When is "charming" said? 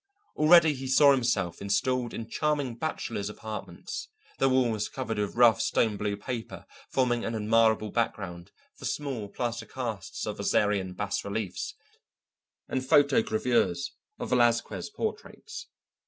2.27-2.73